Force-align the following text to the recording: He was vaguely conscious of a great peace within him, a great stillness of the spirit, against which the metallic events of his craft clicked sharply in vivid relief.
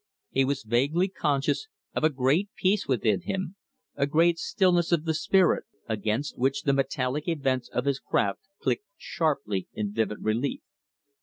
He 0.31 0.45
was 0.45 0.63
vaguely 0.63 1.07
conscious 1.09 1.67
of 1.93 2.03
a 2.03 2.09
great 2.09 2.49
peace 2.55 2.87
within 2.87 3.21
him, 3.21 3.55
a 3.95 4.07
great 4.07 4.39
stillness 4.39 4.91
of 4.91 5.05
the 5.05 5.13
spirit, 5.13 5.65
against 5.87 6.39
which 6.39 6.63
the 6.63 6.73
metallic 6.73 7.27
events 7.27 7.69
of 7.69 7.85
his 7.85 7.99
craft 7.99 8.39
clicked 8.59 8.85
sharply 8.97 9.67
in 9.75 9.93
vivid 9.93 10.17
relief. 10.23 10.61